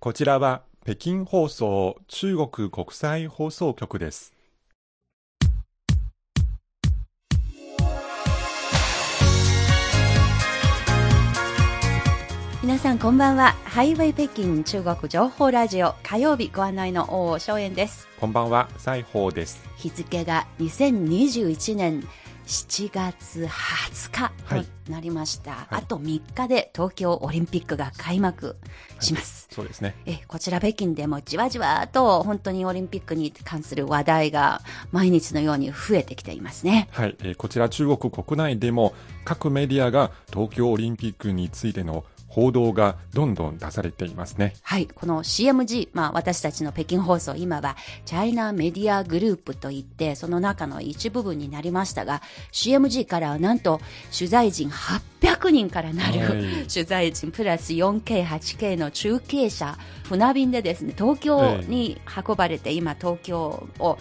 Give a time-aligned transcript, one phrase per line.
[0.00, 4.32] こちらは北京放送中国国際放送局です。
[12.62, 13.56] 皆さんこんばんは。
[13.64, 18.06] ハイウェイ北京中国情報ラジオ火曜日ご案内の大正円です。
[18.20, 19.68] こんばんは、西宝です。
[19.78, 22.06] 日付が2021年
[22.48, 25.50] 7月20日はいとなりました。
[25.50, 28.56] いあと3日で東京オリンピックが開幕
[29.00, 29.48] します。
[29.52, 29.94] そうですね。
[30.06, 34.62] えこちら北京でもじわじわと本当にオリンピックに関する話題が
[34.92, 36.88] 毎日のように増えてきていますね。
[36.92, 38.94] はい、えーこちら中国国内でも
[39.26, 42.04] 各メディアが東京オリンピックについての
[42.38, 44.54] 報道がどんどん出されていますね。
[44.62, 53.80] はい、この CMG、まあ私たちの北京放送、今はチャイナメディアグループといって、その中の一部分になりましたが、CMG からはなんと
[54.16, 63.98] 取材陣800人からなる、はい取材陣プラス 4K、8K の中継車、船便でですね、東京に運ばれて、今東京を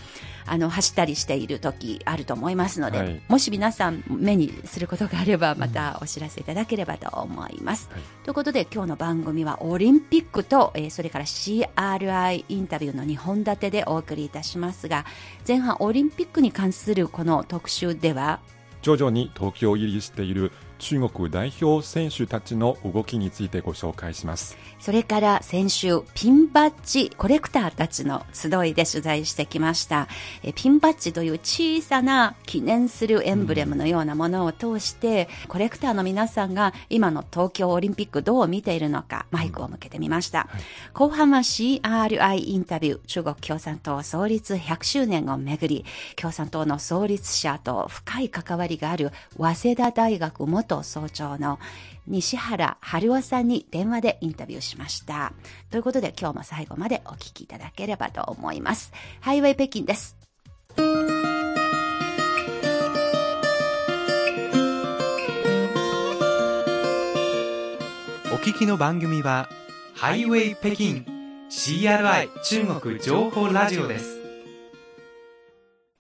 [0.48, 7.90] あの走ったりしている時あると思いますので、はいもし皆さん目にすることがあれば、またお知らせいただければと思います。
[7.92, 15.06] はいということで今日の番組はオリンピックと、えーそれから CRI インタビューの2本立てでお送りいたしますが
[15.48, 18.40] 前半オリンピックに関するこの特集では
[18.81, 24.58] 徐々に東京入りしている中国代表選手たちの動きについてご紹介します。
[24.80, 30.08] それから先週ピンバッジコレクターたちの集いで取材してきました。
[30.44, 40.50] えーピンバッジという小さな記念するエンブレムのようなものを通して、コレクターの皆さんが今の東京オリンピックどう見ているのかマイクを向けてみました、
[40.94, 51.60] 後半は CRI インタビュー中国共産党創立100周年をめぐり共産党の創立者と深い関わりがある早稲田大学元総長の
[52.08, 55.34] 西原春夫さんに電話でインタビューしました。
[55.72, 58.92] ということで今日も最後までお聞きいただければと思います。
[59.20, 60.16] ハイウェイ北京です。
[68.31, 69.50] お聞きの番組は、
[69.96, 71.03] ハイウェイ北京
[71.50, 74.27] CRI 中国情報ラジオです。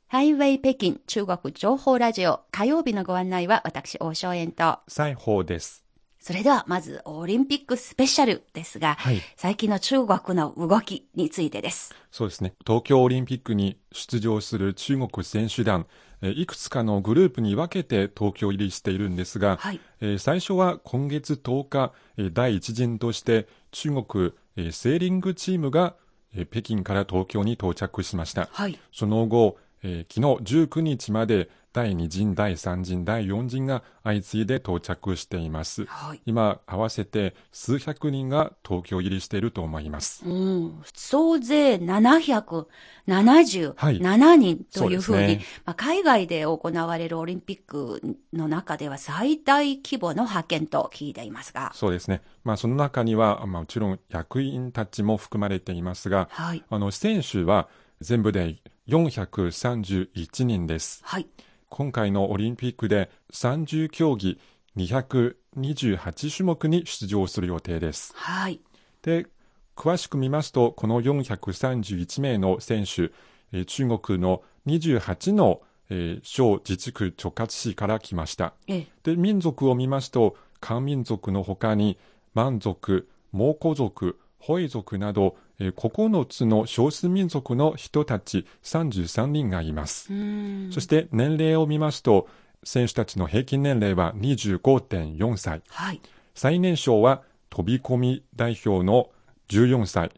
[0.07, 5.83] ハイウェイ北京中国情報ラジオ火曜日のご案内は私大正円と西宝です。
[6.19, 11.93] それではまずオリンピックスペシャルですが、はい最近の中国の動きについてです。
[12.09, 12.53] そうですね。
[12.65, 15.87] 東京オリンピックに出場する中国選手団、
[16.21, 25.95] えーいくつかのグループに分けて東京入りしているんですが、はいえー最初は今月10日、えー第一陣として中国、えーセーリングチームが、
[26.33, 28.47] えー北京から東京に到着しました。
[28.53, 28.79] はい。
[28.93, 35.85] その後、えー昨日19日まで第2陣、第3陣、第4陣が相次いで到着しています。
[35.85, 36.21] はい。
[36.25, 40.25] 今、合わせて数百人が東京入りしていると思います。
[40.25, 48.01] うん、総勢777人というふうに、そうですねまあ、海外で行われるオリンピック
[48.33, 52.23] の中では最大規模の派遣と聞いていますが、そうですね。
[52.43, 56.63] まあ、その中には、まあ、もちろん役員たちも含まれていますが、はい。
[56.67, 57.69] あの、選手は
[58.01, 58.55] 全部で
[58.87, 61.01] 431人です。
[61.03, 61.27] はい。
[61.69, 64.39] 今回のオリンピックで30競技
[64.77, 68.13] 228種目に出場する予定です。
[68.15, 68.61] はい。
[69.01, 69.27] で、
[69.75, 73.11] 詳しく見ますと、この431名の選手、
[73.51, 78.53] えー中国の28の、えー小自治区直轄市から来ました。
[78.67, 78.87] ええ。
[79.03, 81.97] で、民族を見ますと、漢民族の他に、
[82.33, 90.13] 満族、蒙古族、ホイ族など、えー9つの少数民族の人たち33人がいます。
[90.13, 90.69] うん。
[90.71, 92.27] そして年齢を見ますと、
[92.63, 95.61] 選手たちの平均年齢は25.4歳。
[95.69, 96.01] はい。
[96.35, 99.09] 最年少は飛び込み代表の
[99.49, 100.11] 14歳。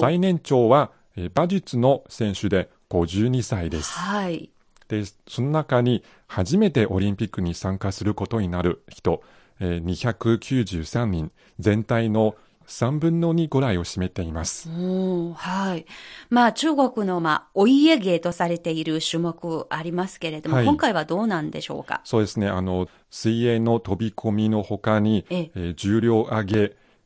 [0.00, 3.92] 最年長は、えー馬術の選手で52歳です。
[3.92, 4.50] はい。
[4.88, 9.22] で、その中に初めてオリンピックに参加することになる人、
[9.60, 12.36] えー293人、全体の
[12.68, 14.68] 3分の2ぐらいを占めています。
[14.68, 15.86] はい。
[16.30, 20.66] まあ中国のまあお家芸とされている種目ありますけれども、はい。
[20.66, 22.02] 今回はどうなんでしょうか？
[22.04, 25.50] そうですね、あの、水泳の飛び込みの他に、ええ。
[25.54, 26.58] えー重量上げ、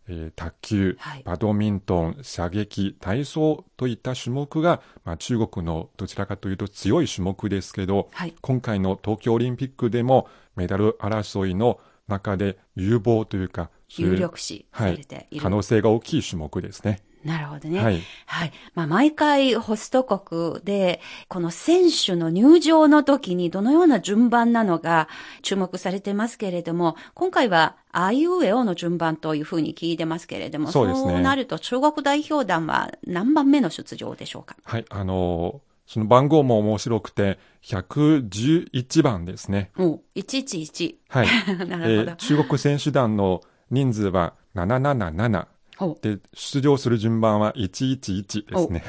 [0.09, 1.23] えー卓球、はい。
[1.25, 8.35] バドミントン、射撃、体操といった種目が、まあ、中国のどちらかというと強い種目ですけど、はい。
[8.41, 10.27] 今回の東京オリンピックでも
[10.57, 11.79] メダル争いの
[12.09, 15.43] 中で有望というか、有力視さはいれてい、る。
[15.43, 17.03] 可能性が大きい種目ですね。
[17.25, 17.81] なるほどね。
[17.81, 18.01] はい。
[18.27, 18.53] はい。
[18.75, 25.09] まあ、毎回ホスト国で、この選手の入場の時にどのような順番なのが
[25.43, 34.57] 注目されてますけれども、今回はあいうえおの順番というふうに聞いてますけれども、そうですねなると中国代表団は何番目の出場でしょうか？
[34.65, 34.85] はい。
[34.91, 39.71] あのーその番号も面白くて、111番ですね。
[39.75, 40.95] もう、111。
[41.09, 41.27] はい。
[41.69, 42.17] なえるほどー。
[42.17, 43.43] 中国選手団の
[43.73, 45.47] 人数は777。
[45.81, 48.85] おで、出場する順番は111ですね。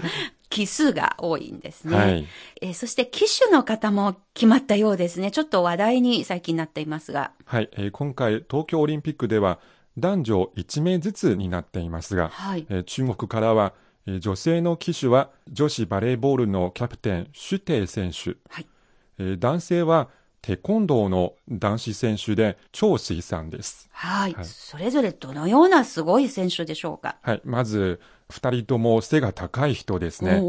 [0.48, 1.96] 奇数が多いんですね。
[1.96, 2.26] はい。
[2.62, 5.30] えーそして機種の方も決まったようですね。
[5.30, 7.32] ちょっと話題に最近なっていますが。
[7.44, 7.68] はい。
[7.72, 9.58] えー今回、東京オリンピックでは、
[9.98, 12.64] 男女1名ずつになっていますが、はい。
[12.70, 13.74] えー中国からは、
[14.06, 18.36] えー女性の騎手は女子バレーボールのキャプテン、シュテイ選手。
[18.48, 18.66] はい
[19.18, 20.08] えー男性は
[20.40, 23.88] テコンドーの男子選手で、張水さんです。
[23.92, 24.32] はい。
[24.34, 27.16] はいそれぞれどのようなすごい選手でしょうか？
[27.22, 27.42] はい。
[27.44, 28.00] まず、
[28.30, 30.40] 二人とも背が高い人ですね。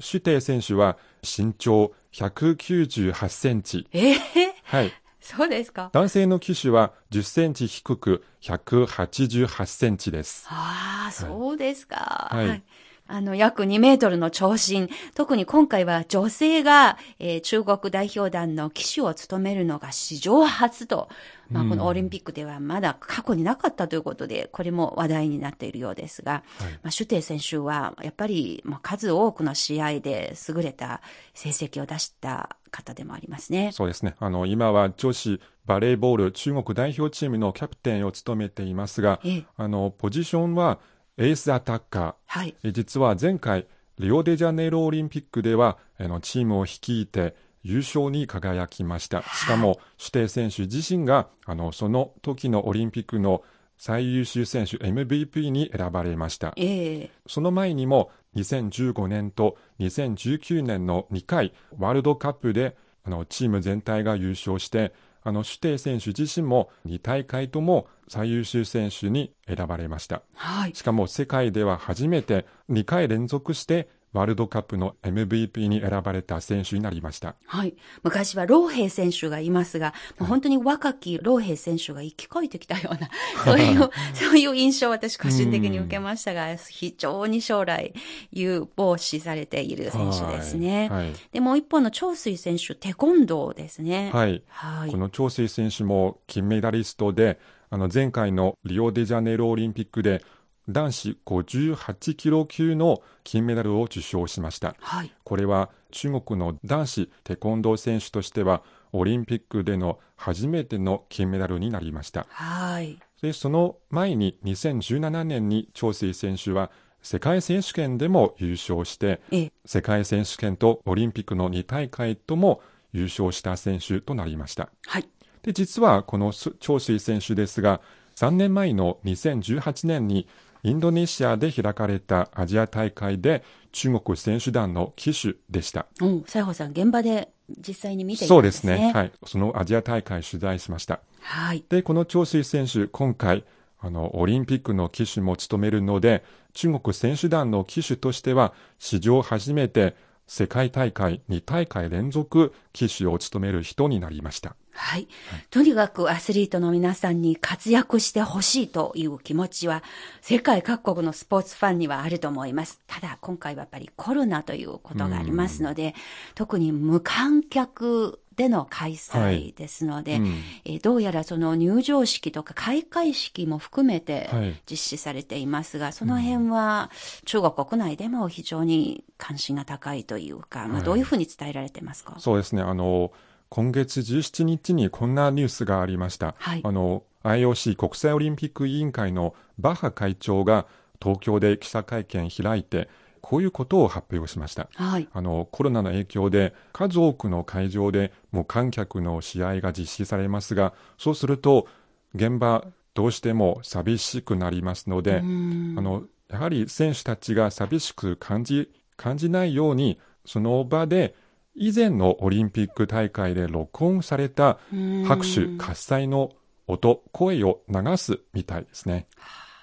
[0.00, 3.86] シュテイ選手は身長198センチ。
[3.92, 4.16] えー、
[4.64, 4.92] はい。
[5.20, 5.90] そうですか。
[5.92, 10.46] 男性の騎手は10センチ低く188センチです。
[10.48, 12.28] ああ、そうですか。
[12.30, 12.62] はい
[13.08, 14.88] あの、約2メートルの長身。
[15.14, 21.08] 特に今回は女性が、えー中国代表団の騎手を務めるのが史上初と、
[21.50, 31.00] まあ、このオリンピックではまだ過去になかったということで、これも話題になっているようですが、はいまあ、シュテイ選手は、やっぱり、まあ、数多くの試合で優れた
[31.34, 33.70] 成績を出した方でもありますね。
[33.72, 34.16] そうですね。
[34.18, 40.78] あの、今は女子バレーボール中国代表チームのキャプテンを務めていますが、ええあの、ポジションは
[41.18, 42.14] エースアタッカー。
[42.26, 42.54] はい。
[42.62, 43.66] え実は前回、
[43.98, 49.22] リオデジャネイロオリンピックでは、あの、チームを率いて優勝に輝きました。
[49.22, 53.42] しかも、指定選手自身が、あの、その時のオリンピックの
[53.78, 56.52] 最優秀選手 MVP に選ばれました。
[56.56, 64.92] ええその前にも2015年と2019年の2回ワールドカップであのチーム全体が優勝して
[65.26, 70.74] あの指定選手自身も2大会とも最優秀選手に選ばれましたはい。
[70.74, 77.74] しかも世界では初めて2回連続してワールドカップの MVP に選ばれた選手になりましたはい。
[78.02, 83.10] 昔は老兵選手がいますが、もう本当に若き老兵選手が生き返ってきたような、
[83.44, 87.92] そういう、 そういう印象を私個人的に受けましたが、非常に将来
[88.32, 90.88] 有望視されている選手ですね。
[90.88, 94.10] はい、で、もう一方の長水選手、テコンドーですね。
[94.12, 94.90] はいはい。
[94.90, 97.38] この長水選手も金メダリストで、
[97.68, 100.22] あの前回のリオデジャネイロオリンピックで
[100.68, 104.74] 男子58キロ級の金メダルを受賞しました。
[104.80, 105.12] はい。
[105.24, 112.26] これは中国の男子テコンドー選手としてはオリンピックでの初めての金メダルになりました。
[112.30, 112.98] はい。
[113.22, 116.70] で、その前に2017年に長水選手は
[117.02, 122.60] 世界選手権でも優勝して、ええ、世界選手権とオリンピックの2大会とも
[122.92, 124.70] 優勝した選手となりました。
[124.86, 125.08] はい。
[125.42, 127.80] で、実はこの長水選手ですが、
[128.16, 130.26] 3年前の2018年に
[130.66, 135.86] インドネシアで開かれたアジア大会で中国選手団の旗手でした。
[136.00, 138.64] うん、西郷さん、現場で実際に見ていたそうんでです。
[138.64, 138.90] ね。
[138.92, 139.12] はい。
[139.24, 140.98] そのアジア大会取材しました。
[141.20, 141.64] はい。
[141.68, 143.44] で、この長水選手、今回、
[143.78, 149.94] あの、オリンピックの旗手も務めるので、中国選手団の旗手としては、史上初めて
[150.26, 154.56] 世界大会2大会連続旗手を務める人になりました。
[154.76, 155.08] はい。
[155.50, 159.82] とにかくアスリートの皆さんに活躍してほしいという気持ちは、
[160.20, 162.80] 世界各国のスポーツファンにはあると思います。
[162.86, 165.94] ただ、今回はやっぱりコロナということがありますので、
[166.34, 170.26] 特に無観客での開催ですので、うん。
[170.64, 174.60] えーどうやらその入場式とか開会式も含めてはい。
[174.70, 176.90] 実施されていますが、その辺は
[177.24, 180.84] 中国国内でも非常に関心が高いというか、まあ、はい。
[180.84, 182.62] どういうふうに伝えられてますか、そうですね。
[182.62, 183.10] あの、
[183.56, 186.34] 今月17日にこんなニュースがありました。
[186.36, 190.66] はいあの、IOC 国際オリンピック委員会のバッハ会長が
[191.02, 192.90] 東京で記者会見開いて、
[193.22, 194.68] こういうことを発表しました。
[194.74, 195.08] はい。
[195.10, 201.66] あの、コロナの影響で数多くの会場で無観客の試合が実施されますが、そうすると
[202.14, 211.14] 現場どうしても寂しくなりますので、うんあの、やはり選手たちが寂しく感じ、感じないように、その場で
[211.56, 214.58] 以前のオリンピック大会で録音された
[215.06, 216.32] 拍手、喝采の
[216.66, 219.06] 音、声を流すみたいですね。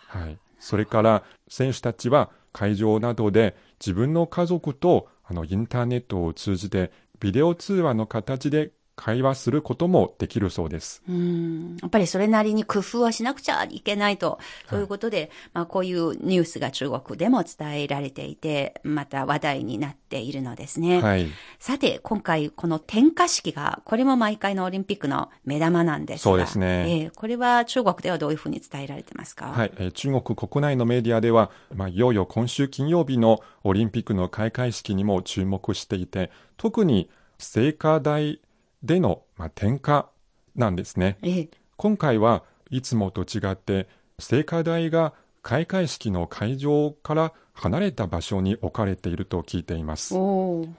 [0.07, 0.37] はい。
[0.59, 11.01] それから選手たちは会場などで自分の家族とあのインターネットを通じてビデオ通話の形で会話することもできるそうです。
[11.09, 21.01] うんやっぱりそれなりに工夫をしなくちゃいけないと、そういうことで、まあこういうニュースが中国でも伝えられていて、また話題になっているのですね。
[21.01, 21.27] はい。
[21.59, 26.23] さて、今回この点火式が、これも毎回のオリンピックの目玉なんですが。
[26.23, 29.47] そうですねええこれは中国ではどういうふうに伝えられてますか？
[29.47, 38.39] はい、えー中国国内のメディアでは、まあ、いよいよ今週金曜日のオリンピックの開会式にも注目していて、特に聖火台
[38.83, 40.09] での、まあ、点火
[40.55, 41.17] なんですね。
[41.21, 43.87] ええ今回はいつもと違って、
[44.19, 50.15] 聖火台が開会式の会場から離れた場所に置かれていると聞いています。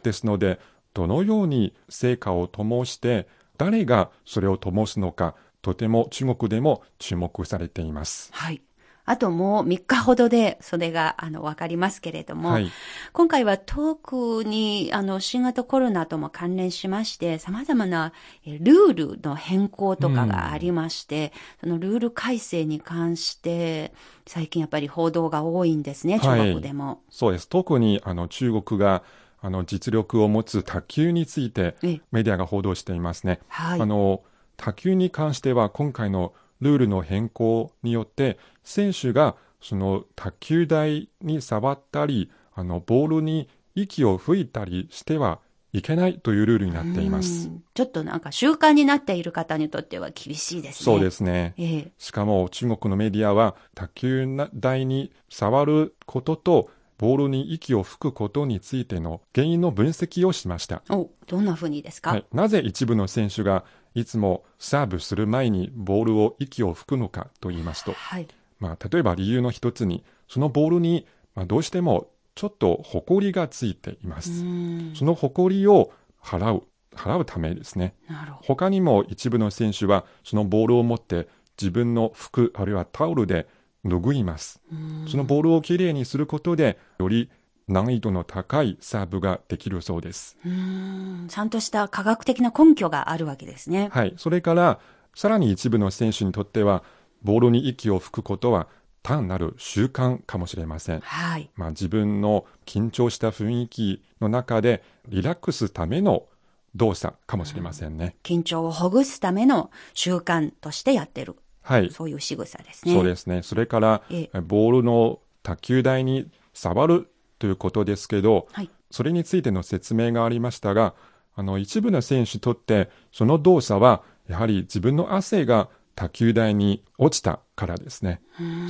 [0.03, 0.61] ですので、
[0.95, 8.31] どのように聖火を灯して、誰がそれを灯すのか、とても中国でも注目されています。
[8.33, 8.63] はい。
[9.07, 12.71] あともう3日ほどでそれがあのわかりますけれども、はい。
[13.13, 18.13] 今回は特にあの新型コロナとも関連しまして様々な
[18.47, 23.93] えルールの変更とかがありまして、そのルール改正に関して
[24.27, 27.03] 最近やっぱり報道が多いんですね、はい中国でも。
[27.11, 27.49] そうです。
[27.49, 29.03] 特にあの中国が
[29.41, 33.41] あの実力を持つ卓球についてええメディアが報道していますね。
[33.49, 33.81] はい。
[33.81, 34.23] あの
[34.57, 45.41] 卓球に関しては今回のルールの変更によって選手がその卓球台に触ったりあのボールに息を吹いたりしては
[45.73, 47.51] いけないというルールになっていますう。
[47.51, 50.85] んちょっとなんか習慣になっている方にとっては厳しいですね。。
[50.85, 51.55] そうですすね。
[51.59, 51.93] ええ。
[51.99, 60.83] しかも中国のメディアは卓球台に触ることとボールに息を吹くことについての原因の分析をしました。
[60.91, 68.29] お、どんな風にですか、はい、なぜ一部の選手がいつもサーブする前にボールを息を吹くのかと言いますと、はい。
[68.59, 74.31] まあ、例えば理由の一つにそのボールに、まあ、どうしてもちょっとホコリがついていまうす。
[74.43, 74.93] ん。
[74.95, 77.95] そのホコリを払う、払うためですね。
[78.43, 81.29] 他にも一部の選手はそのボールを持って
[81.61, 83.47] 自分の服あるいはタオルで
[83.85, 84.61] 拭います。
[84.73, 87.31] うんそのボールをきれいにすることでより
[87.69, 90.37] 難易度の高いサーブができるそうです。
[90.45, 93.89] うんちゃんとした科学的な根拠があるわけですね。
[93.93, 94.15] はい。
[94.17, 94.81] それから、
[95.15, 96.83] さらに一部の選手にとっては、
[97.23, 98.69] ボールに息を吹くことは
[99.03, 101.01] 単なる習慣かもしれません。
[101.01, 101.51] はい。
[101.57, 106.27] まあ、自分の緊張した雰囲気の中でリラックスための
[106.75, 108.17] 動作かもしれませんね。
[108.23, 111.37] 緊張をほぐすための習慣としてやってる。
[111.63, 111.91] はい。
[111.91, 112.93] そういう仕草ですね。
[112.93, 113.43] そうですね。
[113.43, 118.71] それからえ、ボールの卓球台に触るということですけど、はい。
[118.91, 120.95] それについての説明がありましたが、
[121.35, 128.21] あの、一部の選手にとって、その動作は、やはり自分の汗が卓球台に落ちたからですね。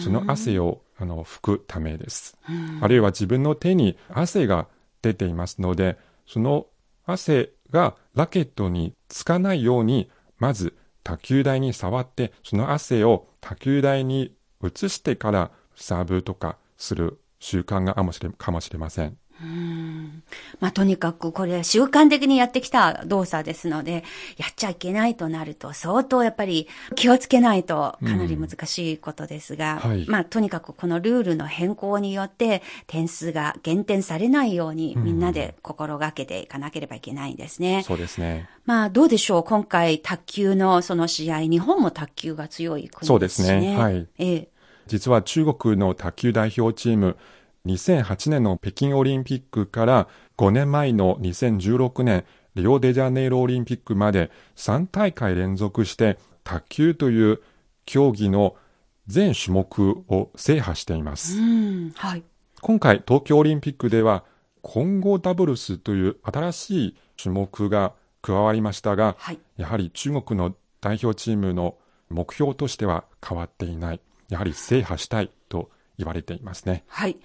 [0.02, 2.38] その汗を、あの、拭くためです。
[2.80, 4.68] あるいは自分の手に汗が
[5.02, 6.66] 出ていますので、その
[7.04, 19.18] 汗がラケットにつかないように、まず卓球台に触って、その汗を卓球台に移してからサーブとかする習慣がかもしれかもしれません。
[20.60, 24.04] まあ、とにかくこれ習慣的にやってきた動作ですので、
[24.38, 37.82] やっちゃいけないとなると相当やっぱり気をつけないとかなり難しいことですが、うんはいまあ、とにかくこのルールの変更によって点数が減点されないようにみんなで心がけていかなければいけないんですね。
[37.82, 38.48] そうですね。
[38.64, 43.48] まあ、どうでしょう今回卓球のその試合、日本も卓球が強い国ですしね。
[43.48, 44.53] そうですねはいええ。
[44.86, 47.16] 実は中国の卓球代表チーム、
[47.66, 52.24] 2008年の北京オリンピックから5年前の2016年
[52.54, 57.40] リオデジャネイロオリンピックまで3大会連続して卓球という
[57.86, 58.56] 競技の
[59.06, 61.38] 全種目を制覇しています。
[61.38, 62.22] うん、はい。
[62.60, 64.24] 今回東京オリンピックでは
[64.62, 69.38] 混合ダブルスという新しい種目が加わりましたが、はい。
[69.56, 71.76] やはり中国の代表チームの
[72.08, 74.00] 目標としては変わっていない。
[74.28, 76.84] やはり制覇したいと言われていますね。
[76.88, 77.18] はい。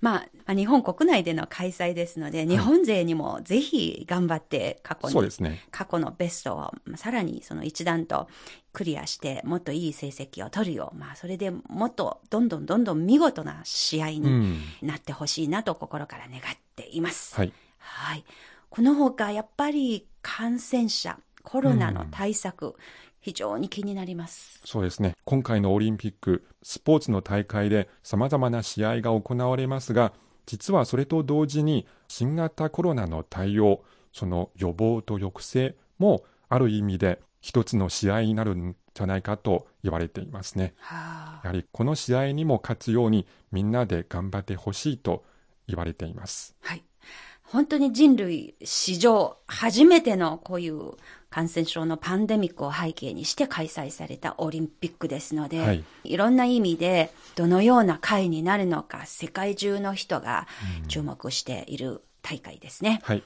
[0.00, 5.64] まあ、まあ日本国内での開催ですので、日本勢にもぜひ頑張って過去に、そうですね。
[5.70, 8.28] 過去のベストをまあさらにその一段と
[8.72, 14.62] クリアして、もっといい成績を取るよう、まあそれでもっとどんどんどんどん見事な試合うにん。
[14.82, 16.42] なってほしいなと心から願っ
[16.74, 17.36] ています。
[17.36, 17.52] はい。
[17.78, 18.24] はい。
[18.70, 22.74] このほか、やっぱり感染者、コロナの対策、
[23.28, 24.58] 非常に気になります。
[24.64, 25.14] そうですね。
[25.26, 30.14] 今回のオリンピック、スポーツの大会で様々な試合が行われますが、
[30.46, 40.72] 実はそれと同時に新型コロナの対応、その予防と抑制もある意味で一つの試合になるんじゃないかと言われていますね。
[40.78, 45.22] はあ、やはりこの試合にも勝つようにみんなで頑張ってほしいと
[45.66, 46.56] 言われています。
[46.62, 46.82] はい。
[47.50, 50.92] 本当に人類史上初めてのこういう
[51.30, 60.46] 感染症のパンデミックを背景にして開催されたオリンピックですので、はいい、ろんな意味でどのような会になるのか世界中の人が
[60.88, 63.00] 注目している大会ですね。
[63.04, 63.22] はい。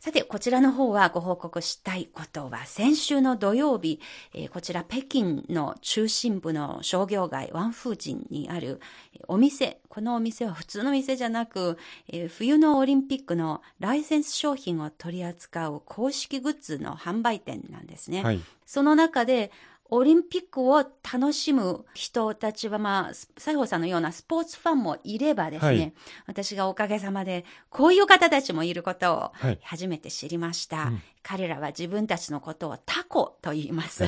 [0.00, 4.00] さて、こちらの方はご報告したいことは、先週の土曜日、
[4.32, 8.80] えーこちら北京の中心部の商業街、ワンフージンにある
[9.12, 11.76] えーお店、このお店は普通の店じゃなく、
[12.08, 18.24] えー冬のオリンピックのライセンス商品を取り扱う公式グッズの販売店なんですね。
[18.24, 18.40] はい。
[18.64, 19.52] その中で、
[19.90, 25.92] オリンピックを楽しむ人たちは、まあ、西郷さんのようなスポーツファンもいればですね、はい
[26.26, 30.84] 私がおかげさまで、こういう方たちもいることをはい初めて知りました。
[30.84, 34.04] うん彼らは自分たちのことをタコと言います。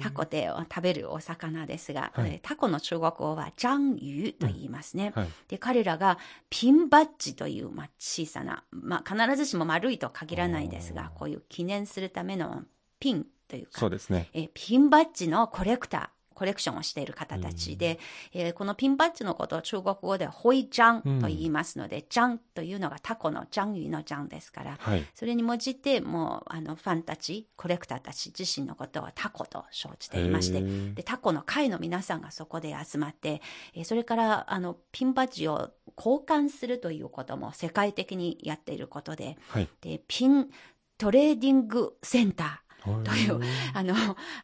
[0.00, 5.12] タコって食べるお魚ですが、はいえータコの中国語はジャンユと言いますね。
[5.14, 5.28] はい。
[5.48, 6.18] で、彼らが
[6.50, 12.62] ピンバッジという、まあ、小さな、まあ、必ずしも丸いと限らないですが、こういう記念するための
[12.98, 14.30] ピンというか、そうですね。
[14.32, 18.00] えーピンバッジのコレクター、コレクションをしている方たちで、
[18.32, 25.06] えーこのピンバッジのことを中国語でホイジャンと言いますので、ジャンというのがタコのジャンユのジャンですから、はい。
[25.14, 30.60] それに応じて、もう、あの、ファンたち、コレクターたち自身のことをタコと称じていまして
[30.94, 33.40] で、タコの会の皆さんがそこで集まって、
[33.74, 39.68] えーそれから、あの、ピンバッジを交換するということも世界的にやっていることで、はい。
[39.82, 40.50] で、ピン
[40.98, 42.63] トレーディングセンター、
[43.04, 43.40] という
[43.72, 43.94] あの、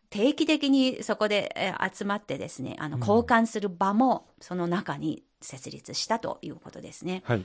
[0.09, 7.23] 定期的にそこでえー集まってですね、あの、うん交換する場もその中に設立したということですね。
[7.25, 7.45] はい。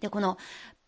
[0.00, 0.38] で、この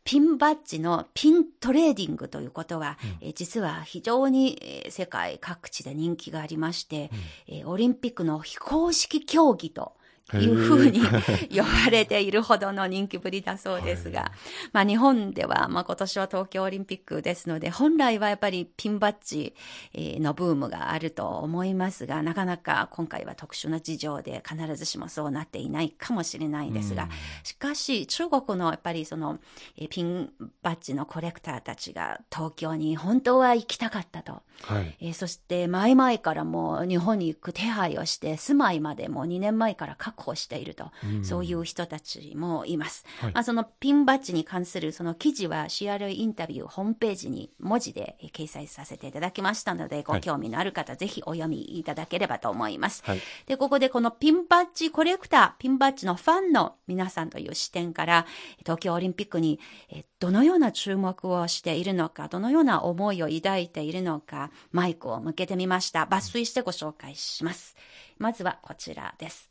[0.02, 7.10] ピンバッジのピントレーディングということは、えー実は非常にえー世界各地で人気がありまして、
[7.46, 9.92] えーオリンピックの非公式競技と
[10.38, 11.00] いうふうに
[11.50, 14.32] 呼ばれているほどの人気ぶりだそうですが、
[14.72, 19.54] まあ日本では、まあ今年は東京オリンピックですので、本来はやっぱりピンバッジ
[19.92, 27.08] えーのブームがあると思いますが、なかなか今回は特殊な事情で必ずしもそうなっていないかもしれないですが、
[27.42, 29.38] しかし中国のやっぱりその
[29.76, 30.30] えーピン
[30.62, 34.42] バッジのコレクターたちが東京に本当は行きたかったと。
[34.62, 34.96] はい。
[35.00, 43.04] えーそして前々からもう日本に行く手配をして住まいまでもう2年前から確保していると、うんそういう人たちもいます。
[43.20, 53.02] はいまあ、そのピンバッジに関するその記事は CRA インタビューホームページに文字でえー掲載させていただきましたので、ご興味のある方、ぜひお読みいただければと思います。
[53.04, 53.20] はい。
[53.46, 58.26] で、ここでこのピンバッジコレクター、ピンバッジのファンの皆さんという視点から、
[58.60, 66.04] 東京オリンピックにえどのような注目をしているのか、どのような思いを抱いているのか、マイクを向けてみました。
[66.04, 67.76] 抜粋してご紹介します。
[68.18, 69.49] まずはこちらです。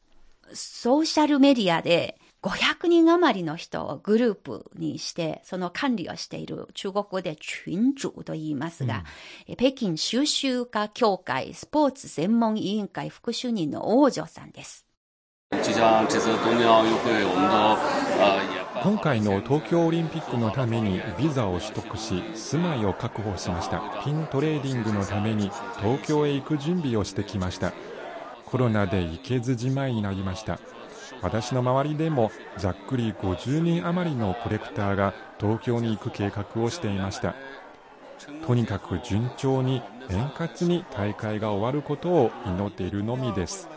[0.54, 9.04] ソーシャルメディアで500人余りの人をグループにして、その管理をしている中国語で群主と言いますが、
[9.48, 14.86] え北京収集家協会スポーツ専門委員会副主任の王女さんです。
[15.52, 15.60] 今
[19.00, 23.82] 回の東京オリンピックのためにビザを取得し住まいを確保しました。
[24.06, 27.74] ピントレーディングのために東京へ行く準備をしてきました
[28.52, 30.60] コロナで行けずじまいになりました。
[31.22, 37.36] 私の周りでもざっくり50人余りのコレクターが東京に行く計画をしていました。
[38.46, 43.70] とにかく順調に円滑に大会が終わることを祈っているのみです。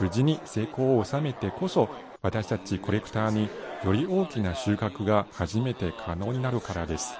[0.00, 1.88] 無事に成功を収めてこそ
[2.22, 3.48] 私たちコレクターに
[3.84, 7.14] より大きな収穫が初めて可能になるからです。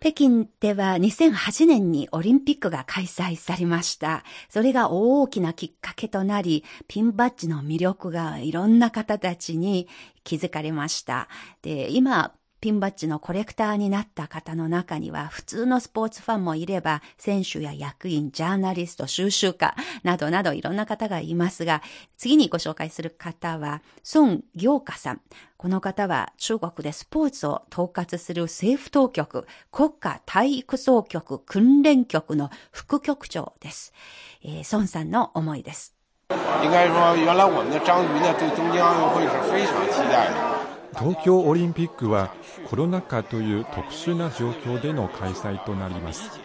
[0.00, 4.22] 北京では2008年にオリンピックが開催されました。
[4.48, 9.88] それが大きなきっかけとなり、ピンバッジの魅力がいろんな方たちに
[10.22, 11.28] 気づかれました。
[11.62, 21.82] で、今、ピンバッジのコレクターになった方の中には、普通のスポーツファンもいれば、選手や役員、ジャーナリスト、収集家などなどいろんな方がいますが、
[22.16, 23.82] 次にご紹介する方は、
[24.14, 25.20] 孫行華さん。
[25.56, 33.92] この方は中国でスポーツを統括する政府当局、国家体育総局訓練局の副局長です。
[34.44, 35.94] えー、孫さんの思いです。
[36.62, 40.47] 应该说，原来我们的章鱼呢，对东京奥运会是非常期待的。
[40.98, 42.34] 東京オリンピックは
[42.68, 46.40] コロナ禍という特殊な状況での開催となります。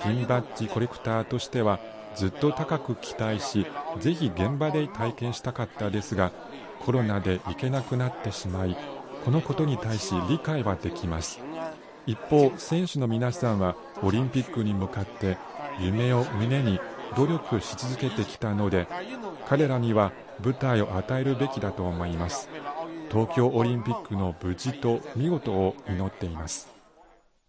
[0.00, 1.80] ピンバッジコレクターとしては
[2.14, 3.66] ずっと高く期待し
[3.98, 6.30] ぜひ現場で体験したかったですが
[6.78, 8.76] コロナで行けなくなってしまい
[9.24, 11.40] このことに対し理解はできます。
[12.06, 15.36] 一方選手の皆さんはオリンピックに向かって
[15.80, 16.78] 夢を胸に
[17.16, 18.86] 努力し続けてきたので
[19.48, 20.12] 彼らには
[20.44, 22.48] 舞台を与えるべきだと思います。
[23.10, 26.68] 東京オリンピックの無事と見事を祈っています。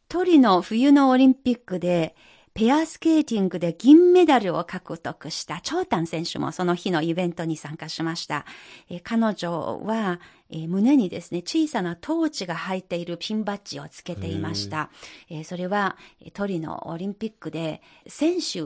[0.07, 2.15] トリノ冬のオリンピックで、
[2.53, 8.45] ペアスケーティングで銀メダルを獲得した長丹選手もその日のイベントに参加しました。
[8.89, 10.19] えー彼女は、
[10.49, 14.89] えー胸にですね、小さなトーチが入っているピンバッジをつけていました。
[15.29, 18.63] えーそれは、えートリノオリンピックで選手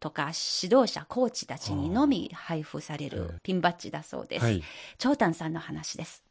[0.00, 4.44] とか指導者、コーチたちにのみ配布されるピンバッジだそうです。
[4.44, 4.62] はい。
[4.98, 6.22] 長丹さんの話です。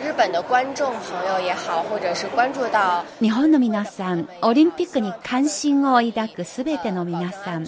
[0.00, 7.66] 日本的观众朋友也好，或者是关注到日本の皆さん、オリンピックに関心を抱くすべての皆さん、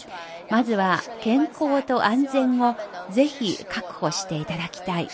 [0.48, 2.76] まずは健康と安全を
[3.10, 5.08] ぜひ確保していただきたい。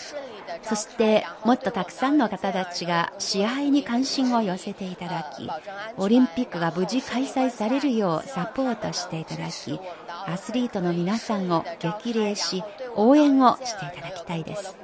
[0.63, 5.49] そして、もっとたくさんの方たちが試合に関心を寄せていただき、
[5.97, 9.81] オリンピックが無事開催されるようサポートしていただき、
[10.27, 12.63] アスリートの皆さんを激励し、
[12.95, 14.77] 応援をしていただきたいです。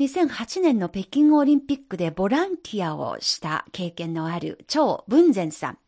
[0.00, 5.78] 2008年の北京オリンピックでボランティアをした経験のある張文善さん。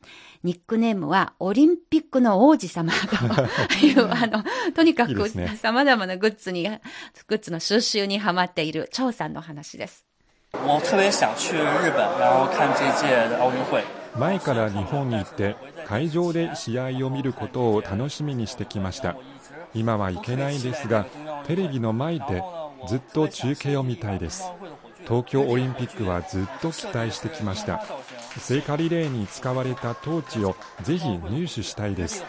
[0.44, 4.44] ニックネームはオリンピックの王子様という、 あの、
[4.76, 6.68] とにかく様々なグッズに、
[7.26, 10.06] グッズの収集にハマっている張さんの話です。
[14.16, 19.16] 前から日本に行って会場で試合を見ることを楽しみにしてきました
[19.74, 21.06] 今は行けないですが
[21.46, 22.42] テレビの前で
[22.88, 24.44] ずっと中継を見たいです
[25.04, 27.84] 東京オリンピックはずっと期待してきました
[28.38, 32.24] 聖火リレーに使われたトーチをぜひ入手したいです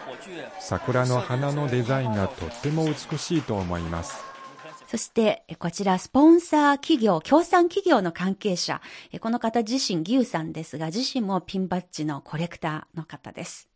[0.60, 4.28] 桜の花のデザインがとっても美しいと思います
[4.88, 8.82] そして、えこちら、スポンサー企業、協賛企業の関係者。
[9.12, 13.68] えこの方自身、牛さんですが、自身もピンバッジのコレクターの方です。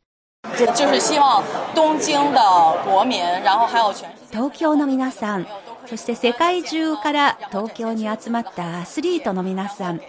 [4.31, 5.47] 東京の皆さん、
[5.85, 10.01] そして世界中から東京に集まったアスリートの皆さん、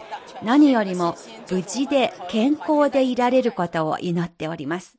[0.43, 1.17] 何よりも
[1.51, 4.99] 無事で健康でいられることを祈っております。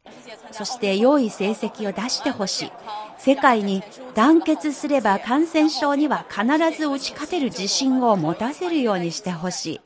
[0.52, 2.72] そして良い成績を出してほしい。
[3.18, 3.84] 世界に
[4.16, 6.46] 団結すれば感染症には必
[6.78, 9.82] ず打ち勝てる自信を持たせるようにしてほしい。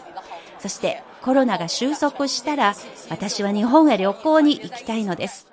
[0.60, 2.74] そしてコロナが収束したら
[3.10, 5.46] 私は日本へ旅行に行きたいのです。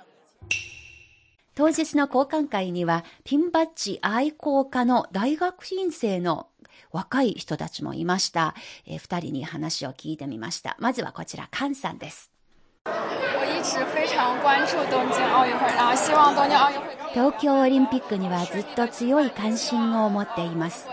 [1.57, 6.47] 当日の交換会にはピンバッジ愛好家の大学院生の
[6.93, 8.55] 若い人たちもいました。
[8.87, 10.77] えー二人に話を聞いてみました。
[10.79, 12.31] まずはこちら、カンさんです。
[12.85, 13.11] 東
[17.41, 20.87] 京オリンピックにはずっと強い関心を持っています。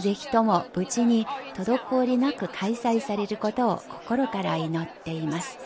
[0.00, 3.76] ぜひとも無事に滞りなく開催されることを
[4.06, 5.58] 心から祈っています。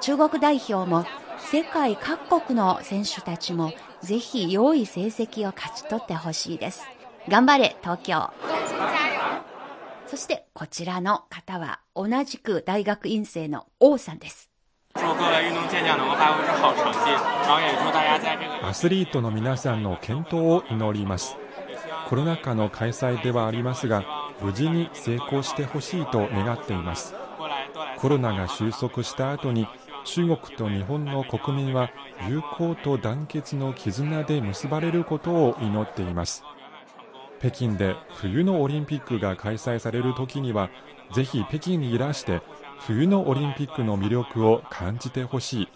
[0.00, 1.04] 中国代表も
[1.38, 6.82] 世界各国の選手たちもぜひ良い成績を勝ち取ってほしいです。
[7.28, 8.30] 頑張れ、東京。
[10.06, 14.52] そしてこちらの方は同じく大学院生の王さんです。
[18.62, 21.36] アスリートの皆さんの健闘を祈ります
[22.12, 24.04] コロナ禍の開催ではありますが
[24.42, 27.14] 無事に成功してほしいと願っています。
[27.96, 29.66] コロナが収束した後に
[30.04, 31.90] 中国と日本の国民は
[32.28, 36.44] 友好と団結の絆で結ばれることを祈っています。
[37.38, 40.68] 北京で冬のオリンピックが開催される時には
[41.14, 42.42] ぜひ北京にいらして
[42.80, 45.68] 冬のオリンピックの魅力を感じてほしい。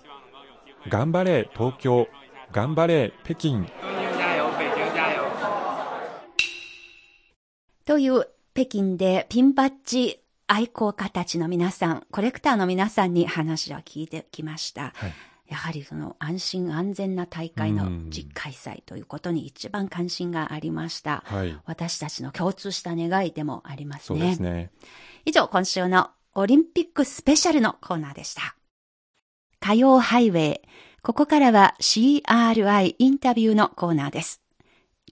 [0.91, 2.07] 頑張れ東京。
[2.53, 3.67] 頑張れ北京。
[7.87, 10.19] という北京でピンバッジ
[10.49, 14.93] 愛好家たちの皆さん、コレクターの皆さんに話を聞いてきました。
[14.95, 15.13] はい
[15.49, 21.23] やはりその安心安全な大会のうん実開催ということに一番関心がありました。
[21.25, 24.31] はい私たちの共通した願いでもありますそうね。
[24.31, 24.71] ですね
[25.25, 28.57] 以上、今週のオリンピックスペシャルのコーナーでした。
[29.61, 30.61] 火曜ハイウェイ。
[31.03, 34.43] ここからは CRI インタビューのコーナーです。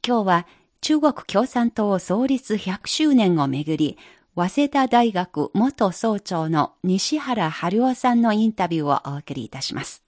[0.05, 0.47] 今日は
[0.85, 3.97] 中国共産党創立100周年をめぐり、
[4.37, 10.05] 早稲田大学元総長の西原春夫さんのインタビューをお送りいたします。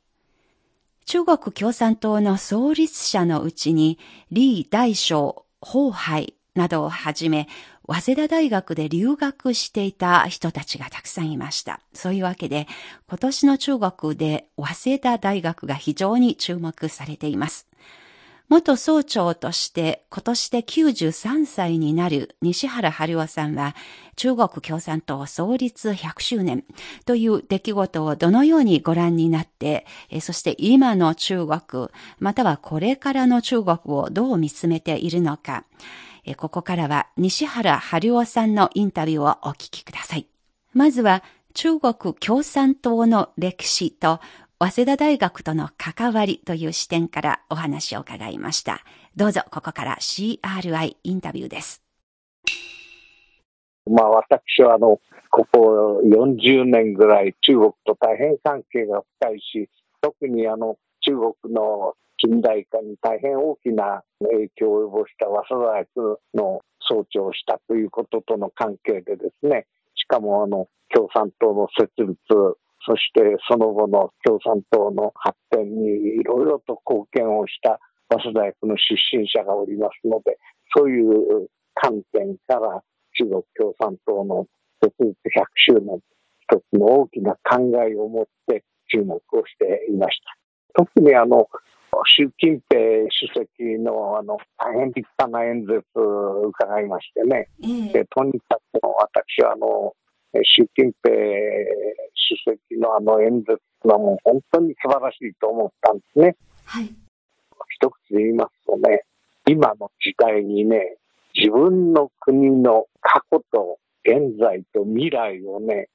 [1.07, 3.99] 中国共産党の創立者のうちに、
[4.31, 7.49] 李大将、彭海などをはじめ、
[7.89, 11.81] 早稲田大学で留学していた人たちがたくさんいました。
[11.95, 12.69] そういうわけで、
[13.09, 17.65] 今年の中国で早稲田大学が非常に注目されています。
[18.49, 23.75] 元総長として今年で93歳になる西原春夫さんは
[24.15, 26.65] 中国共産党創立100周年
[27.05, 29.85] という出来事をどのようにご覧になって、
[30.21, 31.89] そして今の中国、
[32.21, 35.65] またはこれからの中国をどう見つめているのか、
[36.37, 40.27] ここからは西原春夫さんのインタビューをお聞きください。
[40.73, 44.21] まずは中国共産党の歴史と
[44.59, 48.81] 早稲田大学との関わりという視点からお話を伺いました。
[49.14, 51.83] どうぞここから CRI インタビューです。
[53.85, 54.99] まあ私はあの、
[55.31, 59.69] ここ40年ぐらい中国と大変関係が深いし、
[60.01, 72.16] 特にあの中国の近代化に大変大きな影響を及ぼした早稲田大学の総長をしたということとの関係でですね、しかもあの共産党の設立、
[72.87, 73.20] そして
[73.51, 80.38] その後の共産党の発展にいろいろと貢献をした早稲田大学の出身者がおりますので、
[80.77, 82.83] そういう観点から
[83.18, 84.46] 中国共産党の
[84.81, 85.99] 設立100周年、
[86.49, 90.18] 一つの大きな考えを持って注目をしていまし
[90.75, 90.85] た。
[90.85, 91.49] 特にあの、
[92.16, 92.79] 習近平
[93.11, 97.49] 主席のあの大変立派な演説を伺いましてね、
[97.94, 99.94] えとにかく私はあの
[100.35, 101.15] 習近平
[102.15, 106.37] 主席のあの演説はもう本当に素晴らしいと思ったんですね。
[106.65, 106.85] はい、
[107.71, 109.05] 一つ言いますとね、
[109.47, 110.97] 今の時代にね、
[111.35, 115.89] 自分の国の過去と現在と未来をね、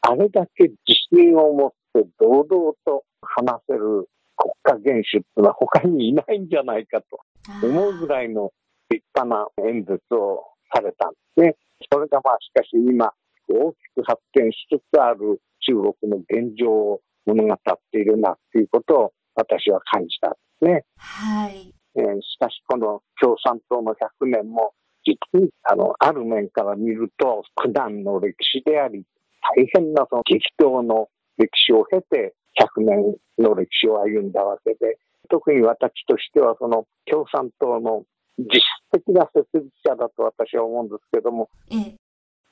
[0.00, 0.76] あれだけ自
[1.10, 7.20] 信を持って堂々と話せる国家元首っていうのは他にいないんじゃないかと
[7.66, 8.52] 思うぐらいの
[8.90, 11.56] 立派な演説をされたんですね。
[11.92, 13.12] それがまあしかし今
[13.52, 17.58] 大きく発展しつつある中国の現状を物語っ
[17.92, 20.84] ているなっていうことを私は感じたんですね。
[20.98, 21.74] はい。
[21.96, 29.04] えー、しかしこの共産党の100年も実にあのある面から見ると苦難の歴史であり
[29.56, 34.98] 大変なその激闘の歴史を経て100年の歴史を歩んだわけで
[35.30, 38.04] 特に私としてはその共産党の
[38.38, 41.96] 実質的な設立者だと私は思うんですけども、ええ、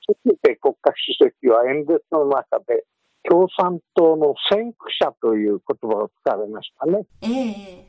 [0.06, 2.84] 習近平国家主席は演説の中で
[3.28, 7.06] 共産党の先駆者という言葉を使われましたね。
[7.22, 7.88] ええ、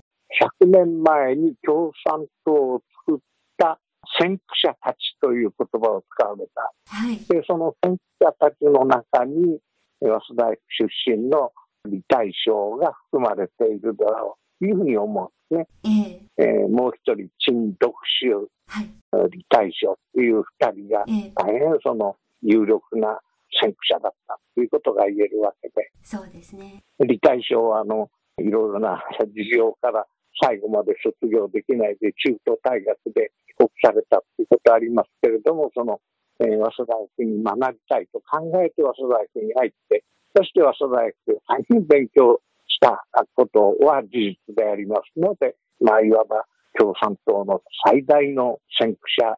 [0.63, 3.19] 100年前に共産党を作っ
[3.58, 3.80] た
[4.17, 6.73] 先駆者たちという言葉を使われた。
[6.88, 9.60] はい、で、その先駆者たちの中に、
[9.99, 10.49] 早稲田
[10.80, 11.51] 出身の
[11.84, 16.21] 李大将が含まれているだろうというふうに思うんですね。
[16.37, 18.35] ええー、もう一人、陳独秀、
[18.67, 23.19] はい、李大将という二人が大変その有力な
[23.61, 25.91] 先駆者だったということが言えるわけで。
[26.03, 26.83] そうですね。
[26.99, 30.05] 李大将は、あの、いろいろな事情から
[30.41, 36.01] 最後まで卒業できないで中東大学で帰国されたということありますけれども、その、
[36.39, 40.03] えー、早稲田大学に学びたいと考えて早稲田大学に入って、
[40.35, 42.41] そして早稲田大学で大変勉強
[42.75, 43.03] した
[43.35, 46.45] ことは事実でありますので、まあ、いわば
[46.77, 49.35] 共産党の最大の先駆者、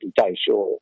[0.00, 0.80] 李大将を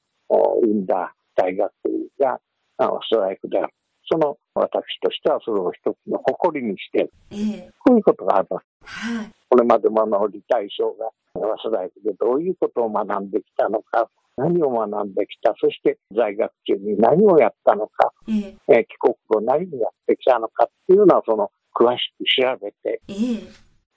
[0.63, 1.73] 生んだ大学
[2.21, 2.39] が
[2.79, 3.75] 早稲田大学である。
[4.11, 7.13] その私としてはそれを一つの誇りにしている。
[7.31, 7.37] え
[7.69, 8.67] え、こういうことがあります。
[8.85, 23.43] はい、これまでもあの李大将が早稲田大学でどういうことを学んできたのか、何を学んできた、そして在学中に何をやったのか、えええー帰国後何をやってきたのかっていうのはその詳しく調べて、ええ、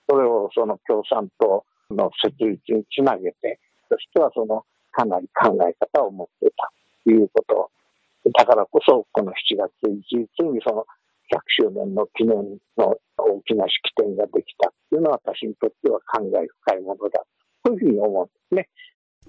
[0.10, 3.60] それをその共産党の設立につなげて、
[3.90, 6.72] そしてはそのかなり考え方を持っていた
[7.04, 7.72] ということ
[8.34, 10.86] だからこそ、この7月一日にその
[11.32, 17.24] 100周年の記念の大きな式典ができたっていうのは私にとっては感慨深いものだ。
[17.64, 18.70] こういうふうに思うんですね。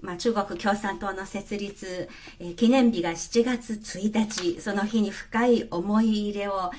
[0.01, 2.07] まあ、中国共産党の設立、
[2.39, 6.71] えー、記念日が7月1日、その日に深い思い入れを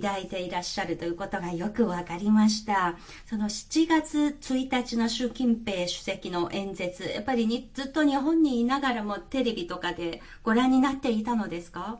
[0.00, 2.96] 抱いていらっしゃるということがよくわかりました。
[3.26, 11.98] その7月1日の習近平主席の演説、やっぱりにずっと日本にいながらもテレビとかでご覧になっていたのですか？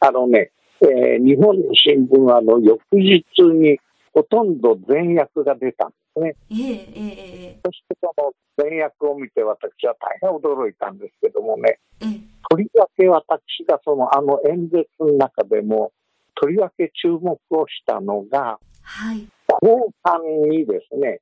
[0.00, 3.78] あのね、えー、日本の新聞はあの翌日に
[4.12, 6.36] ほとんど全訳が出たんですね。
[6.50, 15.90] ええええそしてその全訳を見て私は大変驚いたんですけどもね、ええとりわけ私がそのあの演説の中でも
[16.36, 21.20] とりわけ注目をしたのが、はい、後半にですね、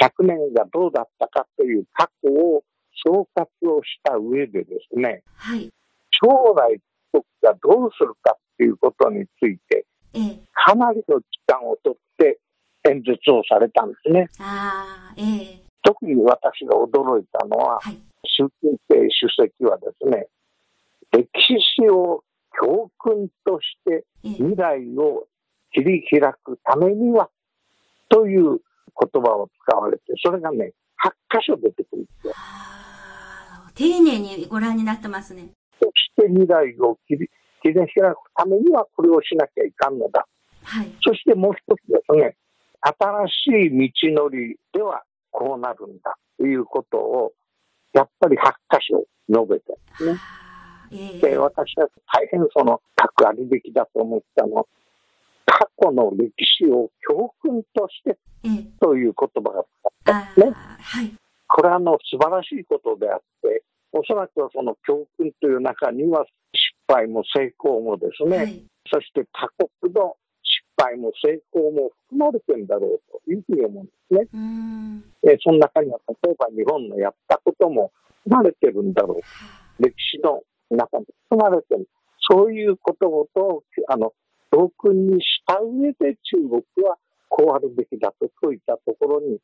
[0.00, 2.64] 100年がどうだったかという過去を
[3.04, 5.70] 総括をした上でですね、はい、
[6.10, 6.80] 将来
[7.12, 12.38] 僕がどうするかっていうことについて、ええ、かなりの時間をとって
[12.88, 14.28] 演説をされたんですね。
[14.38, 15.60] ああ、え。
[15.82, 17.98] 特に私が驚いたのは、はい。
[18.24, 20.26] 習近平主席はですね、
[21.12, 21.28] 歴
[21.78, 22.22] 史を
[22.60, 25.26] 教訓としてええ未来を
[25.72, 27.28] 切り開くためには
[28.08, 30.72] という言葉を使われて、それがね、
[31.04, 32.34] 8箇所出てくるんですよ。
[33.74, 35.50] 丁寧にご覧になってますね。
[35.78, 37.28] そして未来を切り
[37.62, 40.26] 切り開くためにはこれをしなきゃいかんのだ。
[40.62, 40.88] はい。
[41.02, 42.36] そしてもう一つですね、
[42.80, 47.32] 新しい道のりではこうなるんだということを、
[47.92, 50.45] やっぱり8箇所述べてるんですね。
[50.90, 54.66] で、私は大変その、核あるべきだと思ったの。
[55.46, 59.64] 過去の歴史を教訓としてええという言葉が
[60.04, 60.48] 使あったね。
[60.48, 61.12] ーはい。
[61.48, 68.62] これはあの素晴らしいことであって、おそらくはその教訓という中には失敗も成功もですね、はい。
[68.90, 69.48] そして他
[69.80, 74.28] 国の失敗も成功も含まれてるんだろうというふうに思うんですね。
[75.24, 77.92] えーその中には例えば日本のやったことも
[78.24, 79.82] 含まれてるんだろう。
[79.82, 81.88] 歴史の中に含まれてる。
[82.28, 84.12] そういうことをと、あの、
[84.50, 86.96] 教訓にした上で中国は
[87.28, 89.38] こうあるべきだと説いたところに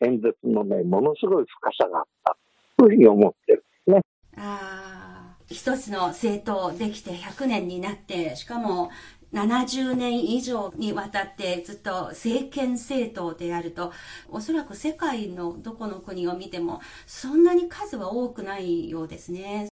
[0.00, 2.36] 演説のね、ものすごい深さがあった。
[2.76, 3.64] というふうに思ってる。
[3.86, 4.00] ね。
[4.36, 5.18] あー
[5.50, 8.90] 一つの政党できて100年になって、しかも
[9.32, 13.92] 70年以上にわたってずっと政権政党であると、
[14.30, 19.67] おそらく世界のどこの国を見ても、そんなに数は多くないようですね。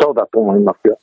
[0.00, 0.98] そうだと思いますよ。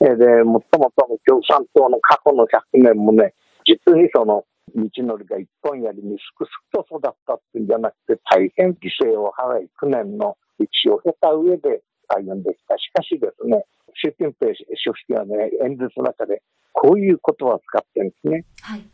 [0.00, 12.76] えーで、もっともとの共産党の過去の100年もね、実にその道のりが一本やりにすくすくと育ったっていうんじゃなくて、大変犠牲を払い、9年の歴史を経た上で歩んできた。
[12.76, 18.44] しかしですね、習近平主席はね、演説の中でこういう言葉を使ってるんですね。
[18.60, 18.84] はい。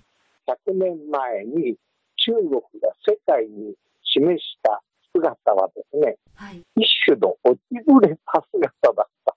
[0.47, 1.77] 100年前に
[2.17, 4.83] 中国が世界に示した
[5.15, 6.63] 姿はですね、はい。
[6.77, 9.32] 一種の落ちぶれた姿だった。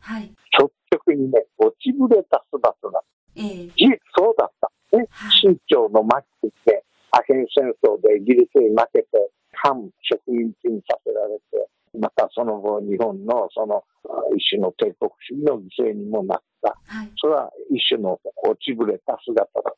[0.00, 0.22] はい。
[0.58, 3.02] 率直にね、落ちぶれた姿だ。
[3.36, 4.70] ええ事実そうだった。
[4.96, 5.06] ね、
[5.40, 6.02] 清朝の
[6.40, 16.76] 末期で、アヘン戦争でイギリスに負けて、反植民地にさせられて、またその後、日本のそのあ一種の帝国主義の犠牲にもなった。
[16.86, 17.10] はい。
[17.16, 19.74] それは一種の落ちぶれた姿だ。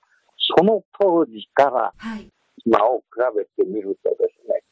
[0.56, 2.28] その当時からはい。
[2.64, 3.04] 今を比
[3.37, 4.62] べてみるとですね、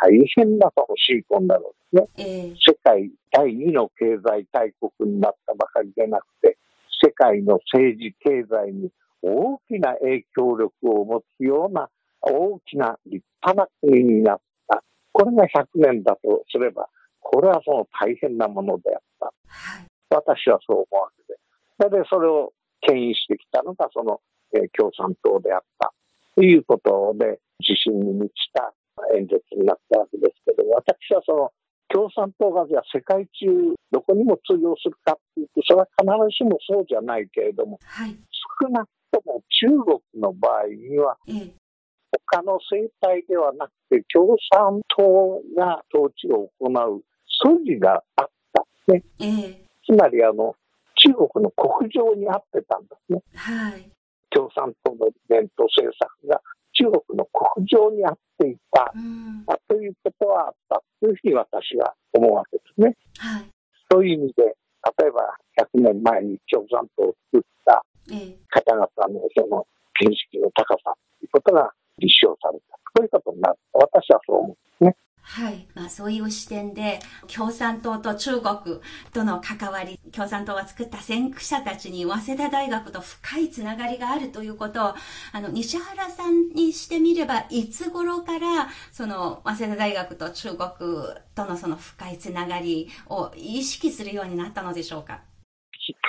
[0.00, 2.08] 大変な楽しいこんなのですね。
[2.16, 6.56] ええ世界第二の経済大国になったばかりでなくて、
[7.02, 8.90] 世界の政治経済に
[9.22, 11.88] 大きな影響力を持つような
[12.20, 14.82] 大きな立派な国になった。
[15.12, 16.88] これが100年だとすれば、
[17.20, 19.26] これはその大変なものであった。
[19.26, 19.86] はい。
[20.10, 21.38] 私はそう思うわけで。
[21.80, 24.20] それでそれを牽引してきたのがその、
[24.54, 25.92] えー共産党であった。
[26.34, 28.72] ということで、自信に満ちた
[29.16, 31.50] 演説になったわけですけど、私はその
[31.88, 38.16] 共産党がじゃあ世界中どこにも通用するかっていうと、それは必ずしもそうじゃないけれども、はい。
[38.60, 41.52] 少なくとも中国の場合には、ええ
[42.30, 48.92] 他の政体ではなくて、共産党が統治を行う素地があった。
[48.92, 49.02] ね。
[49.20, 50.54] ええつまりあの、
[50.96, 53.22] 中国の国情に合ってたんですね。
[53.34, 53.90] はい。
[54.30, 56.40] 共産党の伝統政策が
[57.68, 59.44] 中国の国情に合っていたうん。
[59.68, 62.96] ということはあったというふうに私は思うわけですね。
[63.18, 63.44] はい。
[63.90, 65.36] そういう意味で、例えば
[65.76, 69.66] 100年前に共産党を作ったええ方々のその
[70.00, 72.78] 見識の高さということが立証された。
[72.96, 73.58] そういうことになる。
[73.72, 74.96] 私はそう思うんですね。
[75.22, 75.67] はい。
[75.78, 76.98] まあそういう視点で、
[77.32, 78.80] 共産党と中国
[79.12, 84.94] との関わり、共産党が作った先駆者たちに早稲田大学と深いつながりがあるということを、
[85.32, 90.68] あの、西原さんにしてみれば、いつ頃から、その、早稲田大学と中国
[91.36, 95.20] とのその深いつながりを意識するようになったのでしょうか？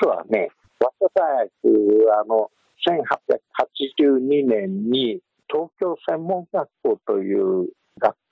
[0.01, 2.49] 実はね、早稲田大学あの、
[2.87, 5.19] 1882年に
[5.51, 7.69] 東京専門学校という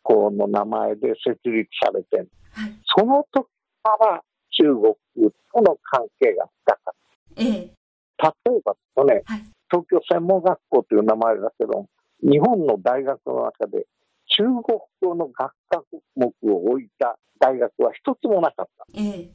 [0.08, 2.74] 学校の名前で設立されて、はい。
[2.98, 3.48] その時
[3.84, 6.94] から中国との関係が深かっ
[7.36, 7.72] ええ
[8.18, 8.34] た。
[8.46, 11.88] 例えばですね、はい東京専門学校という名前だけど、
[12.24, 13.86] 日本の大学の中で
[14.28, 15.84] 中国語の学科
[16.16, 18.86] 目を置いた大学は一つもなかった。
[18.96, 19.30] ええ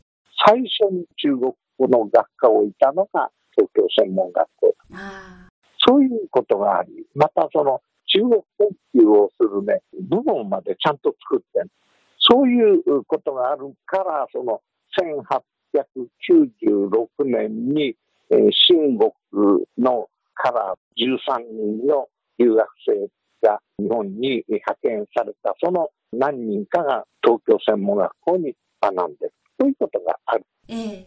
[0.46, 4.74] 最初に中国語の学科を置いたのが東京専門学校。
[4.94, 5.48] あ
[5.86, 7.82] そういうことがあり、またその
[8.14, 8.68] 中国研
[9.02, 11.70] 究をするね、部門までちゃんと作ってる
[12.18, 14.60] そういうことがあるから、その
[15.74, 17.96] 1896年に、
[18.30, 19.10] えー新国
[19.78, 22.08] のから13人の
[22.38, 23.08] 留学生
[23.46, 29.32] が日本に派遣された、その何人かが東京専門学校に学んでる。
[29.60, 30.46] そういうことがある。
[30.68, 31.06] ええ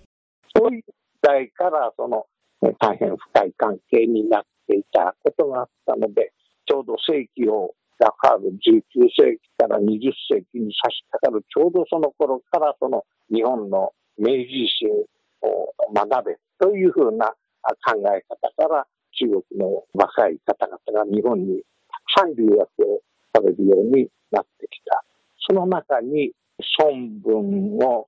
[0.55, 2.25] そういう時代から、その、
[2.63, 6.32] え大変深い関係になっていたことがあったので、
[6.66, 14.89] ちょうど世紀をラファール19世紀から20世紀に差し掛かる、ちょうどその頃から、その日本の明治維新
[15.41, 17.28] を学べというふうな
[17.63, 18.86] あ考え方から、
[19.18, 23.01] 中国の若い方々が日本にたくさん留学を
[23.34, 25.03] されるようになってきた。
[25.47, 26.32] その中に
[26.80, 26.91] 孫
[27.24, 28.07] 文を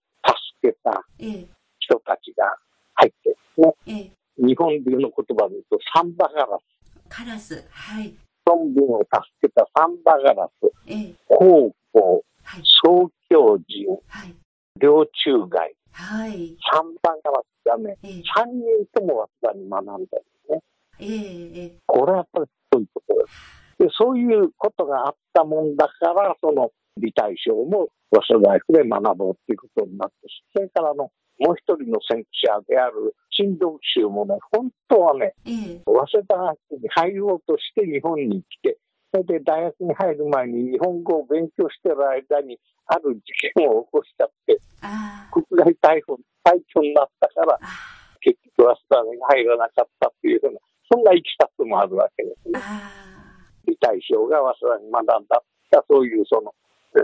[0.61, 1.47] 助けたええ。
[1.79, 2.57] 人たちが
[2.95, 4.45] 入ってですね、ええ。
[4.45, 7.09] 日本流の言葉で言うとサンバガラス。
[7.09, 8.13] カラスはい
[8.47, 11.13] 孫文を助けたサンバガラス、ええ。
[11.27, 12.61] 高校、はい。
[12.83, 14.35] 総教人、はい。
[14.79, 16.55] 両中外、はい。
[16.71, 18.11] サンバガラスがね、ええ。
[18.11, 20.07] 3人とも早稲田に学んだんで
[20.47, 20.61] すね。
[20.99, 23.57] えええこれはやっぱりそういうことです。
[23.79, 30.15] で、そういうことがあったもんだから、その李大将も早稲田大学で学ぼうっていうことになって、
[30.55, 35.53] それからのもう一人の先駆者である陳独秀もね、本当はね、ええ。
[35.77, 36.35] え早稲田
[36.71, 38.77] に入ろうとして日本に来て、
[39.13, 43.21] それで大学に入る前に日本語を勉強してる間に、ある事
[43.53, 44.57] 件を起こしちゃって、
[45.31, 47.67] 国外逮捕、逮捕になったから、あ
[48.21, 50.59] 結局早稲田に入らなかったっていうふうな、
[50.91, 52.59] そんな生き方もあるわけですね。
[52.59, 53.07] あ。
[53.65, 55.43] 李大将が早稲田に学んだ、
[55.87, 56.55] そういうその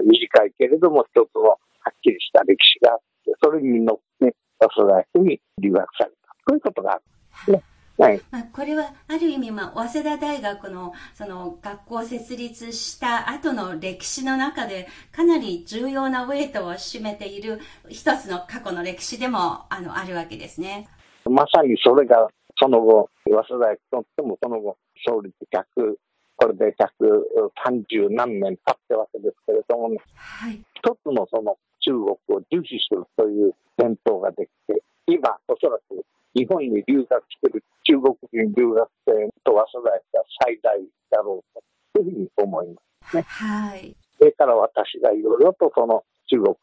[0.01, 1.57] 短いけれども一つのは
[1.91, 3.12] っきりした歴史があって、
[3.43, 6.36] それに乗って早稲田に留学された。
[6.47, 7.01] そういうことがあ
[7.47, 7.53] る。
[7.53, 7.63] ね。
[7.97, 8.21] はい。
[8.32, 17.59] まあ、これはある意味、まあ、早稲田大学のその学校を設立した後の歴史の中でかなり重要なウェイトを占めている
[17.89, 20.88] 一つの過去の歴史でもあのあるわけですね。
[21.26, 22.28] まさにそれが
[22.59, 25.95] その後、早稲田大学とってもその後、創立100、
[26.38, 30.61] これで130何年経ってわけですけれどもね、はい。
[30.74, 36.03] 一つのその中国を重視するという伝統ができて、今、おそらく
[36.34, 39.11] 日本に留学している中国人留学生
[39.43, 40.79] と早稲田が最大
[41.11, 41.61] だろう
[41.93, 43.21] というふうに思います。
[43.21, 43.95] はい。
[44.17, 46.55] それから私がいろいろとその中国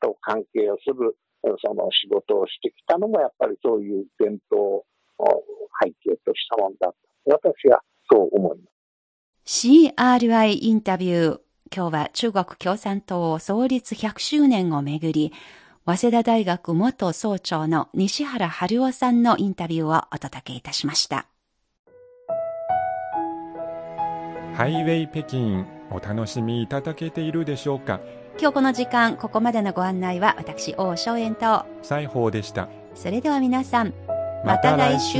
[0.00, 1.16] と関係をする
[1.64, 4.84] その仕事をしてきたのもやっぱりそういう伝統を
[5.82, 6.96] 背景としたものだと
[7.26, 8.64] 私はそう思いま
[9.44, 9.68] す。
[9.68, 11.40] CRI インタビュー。
[11.76, 15.32] 今日は中国共産党創立100周年をめぐり、
[15.84, 21.26] 早稲田大学元総長の西原春夫さんのインタビューをお届けいたしました。
[24.54, 27.98] ハイウェイ北京お楽しみいただけているでしょうか？
[28.38, 32.68] 今日この時間、ここまでのご案内は私、王正円と、西宝でした。
[32.94, 33.92] それでは皆さん、
[34.44, 35.18] また来週